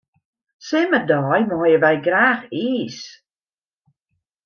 [0.67, 2.99] Simmerdei meie wy graach iis.